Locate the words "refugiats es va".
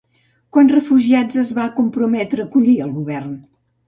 0.75-1.65